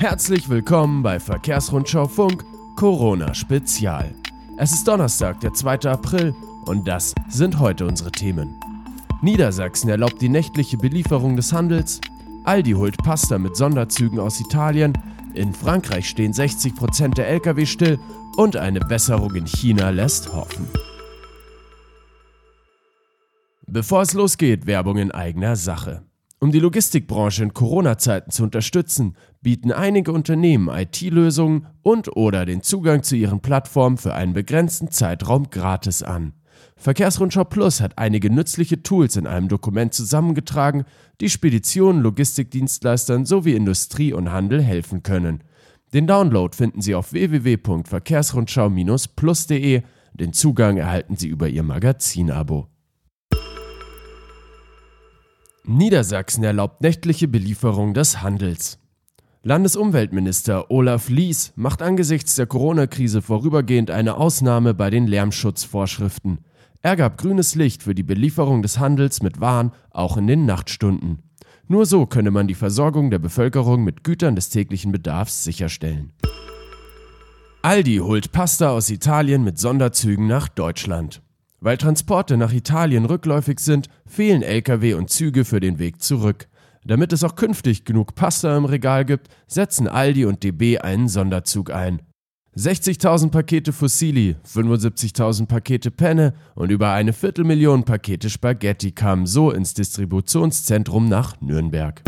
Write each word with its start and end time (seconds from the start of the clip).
Herzlich 0.00 0.48
willkommen 0.48 1.02
bei 1.02 1.18
Verkehrsrundschau 1.18 2.06
Funk 2.06 2.44
Corona 2.76 3.34
Spezial. 3.34 4.14
Es 4.56 4.70
ist 4.70 4.86
Donnerstag, 4.86 5.40
der 5.40 5.54
2. 5.54 5.90
April 5.90 6.36
und 6.66 6.86
das 6.86 7.16
sind 7.28 7.58
heute 7.58 7.84
unsere 7.84 8.12
Themen. 8.12 8.60
Niedersachsen 9.22 9.90
erlaubt 9.90 10.22
die 10.22 10.28
nächtliche 10.28 10.76
Belieferung 10.78 11.34
des 11.34 11.52
Handels, 11.52 12.00
Aldi 12.44 12.74
holt 12.74 12.96
Pasta 12.98 13.38
mit 13.38 13.56
Sonderzügen 13.56 14.20
aus 14.20 14.38
Italien, 14.38 14.92
in 15.34 15.52
Frankreich 15.52 16.08
stehen 16.08 16.32
60% 16.32 17.14
der 17.14 17.28
Lkw 17.30 17.66
still 17.66 17.98
und 18.36 18.56
eine 18.56 18.78
Besserung 18.78 19.34
in 19.34 19.48
China 19.48 19.90
lässt 19.90 20.32
hoffen. 20.32 20.68
Bevor 23.66 24.02
es 24.02 24.14
losgeht, 24.14 24.64
Werbung 24.68 24.98
in 24.98 25.10
eigener 25.10 25.56
Sache. 25.56 26.07
Um 26.40 26.52
die 26.52 26.60
Logistikbranche 26.60 27.42
in 27.42 27.52
Corona-Zeiten 27.52 28.30
zu 28.30 28.44
unterstützen, 28.44 29.16
bieten 29.42 29.72
einige 29.72 30.12
Unternehmen 30.12 30.68
IT-Lösungen 30.68 31.66
und/oder 31.82 32.46
den 32.46 32.62
Zugang 32.62 33.02
zu 33.02 33.16
ihren 33.16 33.40
Plattformen 33.40 33.96
für 33.96 34.14
einen 34.14 34.34
begrenzten 34.34 34.92
Zeitraum 34.92 35.50
gratis 35.50 36.04
an. 36.04 36.34
Verkehrsrundschau 36.76 37.42
Plus 37.42 37.80
hat 37.80 37.98
einige 37.98 38.30
nützliche 38.30 38.84
Tools 38.84 39.16
in 39.16 39.26
einem 39.26 39.48
Dokument 39.48 39.92
zusammengetragen, 39.92 40.84
die 41.20 41.28
Speditionen, 41.28 42.02
Logistikdienstleistern 42.02 43.26
sowie 43.26 43.54
Industrie 43.54 44.12
und 44.12 44.30
Handel 44.30 44.62
helfen 44.62 45.02
können. 45.02 45.42
Den 45.92 46.06
Download 46.06 46.56
finden 46.56 46.82
Sie 46.82 46.94
auf 46.94 47.12
www.verkehrsrundschau-plus.de. 47.12 49.82
Den 50.12 50.32
Zugang 50.32 50.76
erhalten 50.76 51.16
Sie 51.16 51.26
über 51.28 51.48
Ihr 51.48 51.64
Magazin-Abo. 51.64 52.68
Niedersachsen 55.68 56.44
erlaubt 56.44 56.80
nächtliche 56.80 57.28
Belieferung 57.28 57.92
des 57.92 58.22
Handels. 58.22 58.78
Landesumweltminister 59.42 60.70
Olaf 60.70 61.10
Lies 61.10 61.52
macht 61.56 61.82
angesichts 61.82 62.36
der 62.36 62.46
Corona-Krise 62.46 63.20
vorübergehend 63.20 63.90
eine 63.90 64.16
Ausnahme 64.16 64.72
bei 64.72 64.88
den 64.88 65.06
Lärmschutzvorschriften. 65.06 66.38
Er 66.80 66.96
gab 66.96 67.18
grünes 67.18 67.54
Licht 67.54 67.82
für 67.82 67.94
die 67.94 68.02
Belieferung 68.02 68.62
des 68.62 68.78
Handels 68.78 69.22
mit 69.22 69.42
Waren 69.42 69.72
auch 69.90 70.16
in 70.16 70.26
den 70.26 70.46
Nachtstunden. 70.46 71.22
Nur 71.66 71.84
so 71.84 72.06
könne 72.06 72.30
man 72.30 72.48
die 72.48 72.54
Versorgung 72.54 73.10
der 73.10 73.18
Bevölkerung 73.18 73.84
mit 73.84 74.04
Gütern 74.04 74.36
des 74.36 74.48
täglichen 74.48 74.90
Bedarfs 74.90 75.44
sicherstellen. 75.44 76.12
Aldi 77.60 77.98
holt 77.98 78.32
Pasta 78.32 78.70
aus 78.70 78.88
Italien 78.88 79.44
mit 79.44 79.58
Sonderzügen 79.58 80.26
nach 80.28 80.48
Deutschland. 80.48 81.20
Weil 81.60 81.76
Transporte 81.76 82.36
nach 82.36 82.52
Italien 82.52 83.04
rückläufig 83.04 83.60
sind, 83.60 83.88
fehlen 84.06 84.42
Lkw 84.42 84.94
und 84.94 85.10
Züge 85.10 85.44
für 85.44 85.60
den 85.60 85.78
Weg 85.78 86.00
zurück. 86.00 86.48
Damit 86.84 87.12
es 87.12 87.24
auch 87.24 87.34
künftig 87.34 87.84
genug 87.84 88.14
Pasta 88.14 88.56
im 88.56 88.64
Regal 88.64 89.04
gibt, 89.04 89.28
setzen 89.46 89.88
Aldi 89.88 90.24
und 90.24 90.42
DB 90.42 90.78
einen 90.78 91.08
Sonderzug 91.08 91.70
ein. 91.70 92.02
60.000 92.56 93.30
Pakete 93.30 93.72
Fossili, 93.72 94.36
75.000 94.44 95.46
Pakete 95.46 95.90
Penne 95.90 96.34
und 96.54 96.70
über 96.70 96.92
eine 96.92 97.12
Viertelmillion 97.12 97.84
Pakete 97.84 98.30
Spaghetti 98.30 98.90
kamen 98.90 99.26
so 99.26 99.52
ins 99.52 99.74
Distributionszentrum 99.74 101.08
nach 101.08 101.40
Nürnberg. 101.40 102.02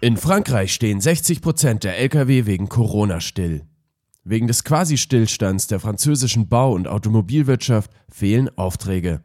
In 0.00 0.16
Frankreich 0.16 0.72
stehen 0.72 1.00
60% 1.00 1.80
der 1.80 1.98
Lkw 1.98 2.46
wegen 2.46 2.68
Corona 2.68 3.20
still. 3.20 3.62
Wegen 4.30 4.46
des 4.46 4.62
Quasi-Stillstands 4.62 5.68
der 5.68 5.80
französischen 5.80 6.50
Bau- 6.50 6.74
und 6.74 6.86
Automobilwirtschaft 6.86 7.90
fehlen 8.10 8.50
Aufträge. 8.58 9.22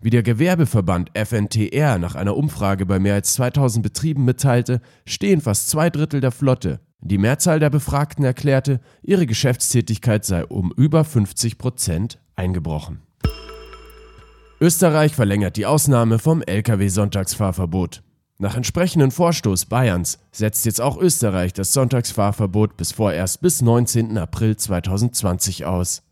Wie 0.00 0.10
der 0.10 0.22
Gewerbeverband 0.22 1.10
FNTR 1.12 1.98
nach 1.98 2.14
einer 2.14 2.36
Umfrage 2.36 2.86
bei 2.86 3.00
mehr 3.00 3.14
als 3.14 3.32
2000 3.32 3.82
Betrieben 3.82 4.24
mitteilte, 4.24 4.80
stehen 5.06 5.40
fast 5.40 5.70
zwei 5.70 5.90
Drittel 5.90 6.20
der 6.20 6.30
Flotte. 6.30 6.78
Die 7.00 7.18
Mehrzahl 7.18 7.58
der 7.58 7.70
Befragten 7.70 8.24
erklärte, 8.24 8.80
ihre 9.02 9.26
Geschäftstätigkeit 9.26 10.24
sei 10.24 10.44
um 10.46 10.72
über 10.76 11.02
50 11.02 11.58
Prozent 11.58 12.20
eingebrochen. 12.36 13.02
Österreich 14.60 15.16
verlängert 15.16 15.56
die 15.56 15.66
Ausnahme 15.66 16.20
vom 16.20 16.42
Lkw-Sonntagsfahrverbot. 16.42 18.03
Nach 18.38 18.56
entsprechendem 18.56 19.12
Vorstoß 19.12 19.66
Bayerns 19.66 20.18
setzt 20.32 20.66
jetzt 20.66 20.80
auch 20.80 20.96
Österreich 20.96 21.52
das 21.52 21.72
Sonntagsfahrverbot 21.72 22.76
bis 22.76 22.90
vorerst 22.90 23.40
bis 23.40 23.62
19. 23.62 24.18
April 24.18 24.56
2020 24.56 25.66
aus. 25.66 26.02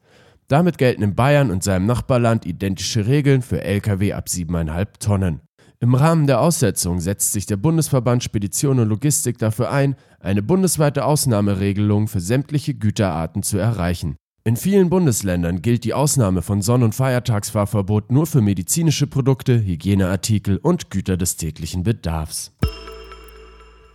Damit 0.47 0.79
gelten 0.79 1.03
in 1.03 1.17
Bayern 1.17 1.51
und 1.51 1.65
seinem 1.65 1.87
Nachbarland 1.87 2.47
identische 2.47 3.07
Regeln 3.07 3.43
für 3.43 3.63
Lkw 3.63 4.13
ab 4.13 4.27
7,5 4.29 4.87
Tonnen. 5.01 5.41
Im 5.81 5.97
Rahmen 5.97 6.29
der 6.29 6.41
Aussetzung 6.41 7.01
setzt 7.01 7.33
sich 7.33 7.47
der 7.47 7.57
Bundesverband 7.57 8.23
Spedition 8.23 8.79
und 8.79 8.89
Logistik 8.89 9.39
dafür 9.39 9.73
ein, 9.73 9.97
eine 10.21 10.45
bundesweite 10.45 11.05
Ausnahmeregelung 11.05 12.07
für 12.07 12.21
sämtliche 12.21 12.75
Güterarten 12.75 13.43
zu 13.43 13.59
erreichen. 13.59 14.15
In 14.45 14.57
vielen 14.57 14.91
Bundesländern 14.91 15.63
gilt 15.63 15.85
die 15.85 15.95
Ausnahme 15.95 16.43
von 16.43 16.63
Sonn- 16.63 16.83
und 16.83 16.97
Feiertagsfahrverbot 16.97 18.11
nur 18.11 18.27
für 18.27 18.41
medizinische 18.41 19.07
Produkte, 19.07 19.65
Hygieneartikel 19.65 20.57
und 20.57 20.91
Güter 20.91 21.17
des 21.17 21.37
täglichen 21.37 21.85
Bedarfs. 21.85 22.51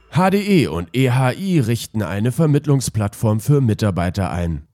HDE 0.09 0.67
und 0.69 0.95
EHI 0.95 1.59
richten 1.59 2.01
eine 2.01 2.31
Vermittlungsplattform 2.31 3.41
für 3.41 3.59
Mitarbeiter 3.59 4.31
ein. 4.31 4.65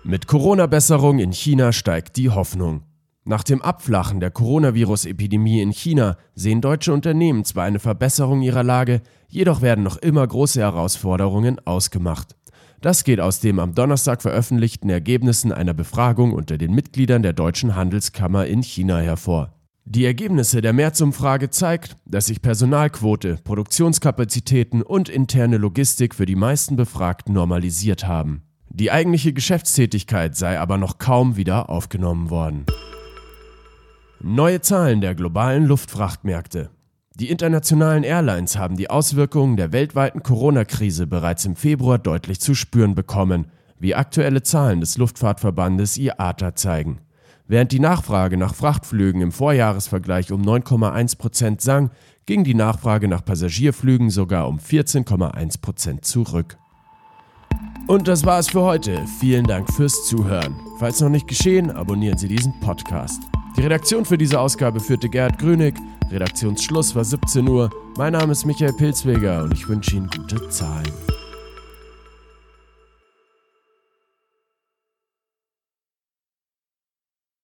Mit 0.02 0.26
Corona-Besserung 0.26 1.18
in 1.18 1.32
China 1.32 1.72
steigt 1.72 2.16
die 2.16 2.30
Hoffnung. 2.30 2.87
Nach 3.28 3.42
dem 3.42 3.60
Abflachen 3.60 4.20
der 4.20 4.30
Coronavirus-Epidemie 4.30 5.60
in 5.60 5.70
China 5.70 6.16
sehen 6.34 6.62
deutsche 6.62 6.94
Unternehmen 6.94 7.44
zwar 7.44 7.64
eine 7.64 7.78
Verbesserung 7.78 8.40
ihrer 8.40 8.62
Lage, 8.62 9.02
jedoch 9.28 9.60
werden 9.60 9.84
noch 9.84 9.98
immer 9.98 10.26
große 10.26 10.58
Herausforderungen 10.62 11.60
ausgemacht. 11.66 12.36
Das 12.80 13.04
geht 13.04 13.20
aus 13.20 13.40
dem 13.40 13.58
am 13.58 13.74
Donnerstag 13.74 14.22
veröffentlichten 14.22 14.88
Ergebnissen 14.88 15.52
einer 15.52 15.74
Befragung 15.74 16.32
unter 16.32 16.56
den 16.56 16.72
Mitgliedern 16.72 17.22
der 17.22 17.34
Deutschen 17.34 17.76
Handelskammer 17.76 18.46
in 18.46 18.62
China 18.62 18.98
hervor. 18.98 19.52
Die 19.84 20.06
Ergebnisse 20.06 20.62
der 20.62 20.72
Märzumfrage 20.72 21.50
zeigt, 21.50 21.98
dass 22.06 22.28
sich 22.28 22.40
Personalquote, 22.40 23.40
Produktionskapazitäten 23.44 24.80
und 24.80 25.10
interne 25.10 25.58
Logistik 25.58 26.14
für 26.14 26.24
die 26.24 26.34
meisten 26.34 26.76
Befragten 26.76 27.34
normalisiert 27.34 28.06
haben. 28.06 28.44
Die 28.70 28.90
eigentliche 28.90 29.34
Geschäftstätigkeit 29.34 30.34
sei 30.34 30.58
aber 30.58 30.78
noch 30.78 30.96
kaum 30.96 31.36
wieder 31.36 31.68
aufgenommen 31.68 32.30
worden. 32.30 32.64
Neue 34.20 34.60
Zahlen 34.60 35.00
der 35.00 35.14
globalen 35.14 35.64
Luftfrachtmärkte. 35.64 36.70
Die 37.14 37.30
internationalen 37.30 38.02
Airlines 38.02 38.58
haben 38.58 38.76
die 38.76 38.90
Auswirkungen 38.90 39.56
der 39.56 39.70
weltweiten 39.72 40.24
Corona-Krise 40.24 41.06
bereits 41.06 41.44
im 41.44 41.54
Februar 41.54 41.98
deutlich 41.98 42.40
zu 42.40 42.56
spüren 42.56 42.96
bekommen, 42.96 43.46
wie 43.78 43.94
aktuelle 43.94 44.42
Zahlen 44.42 44.80
des 44.80 44.98
Luftfahrtverbandes 44.98 45.98
IATA 45.98 46.56
zeigen. 46.56 46.98
Während 47.46 47.70
die 47.70 47.78
Nachfrage 47.78 48.36
nach 48.36 48.56
Frachtflügen 48.56 49.20
im 49.22 49.30
Vorjahresvergleich 49.30 50.32
um 50.32 50.42
9,1 50.42 51.16
Prozent 51.16 51.60
sank, 51.60 51.92
ging 52.26 52.42
die 52.42 52.54
Nachfrage 52.54 53.06
nach 53.06 53.24
Passagierflügen 53.24 54.10
sogar 54.10 54.48
um 54.48 54.58
14,1 54.58 55.60
Prozent 55.60 56.04
zurück. 56.04 56.58
Und 57.86 58.08
das 58.08 58.26
war's 58.26 58.50
für 58.50 58.62
heute. 58.62 59.00
Vielen 59.20 59.46
Dank 59.46 59.72
fürs 59.72 60.06
Zuhören. 60.08 60.56
Falls 60.78 61.00
noch 61.00 61.08
nicht 61.08 61.28
geschehen, 61.28 61.70
abonnieren 61.70 62.18
Sie 62.18 62.28
diesen 62.28 62.58
Podcast. 62.60 63.22
Die 63.58 63.64
Redaktion 63.64 64.04
für 64.04 64.16
diese 64.16 64.38
Ausgabe 64.38 64.78
führte 64.78 65.08
Gerhard 65.08 65.36
Grünig. 65.40 65.74
Redaktionsschluss 66.12 66.94
war 66.94 67.02
17 67.02 67.48
Uhr. 67.48 67.68
Mein 67.96 68.12
Name 68.12 68.30
ist 68.30 68.44
Michael 68.44 68.72
Pilzweger 68.72 69.42
und 69.42 69.52
ich 69.52 69.68
wünsche 69.68 69.96
Ihnen 69.96 70.08
gute 70.08 70.48
Zahlen. 70.48 70.92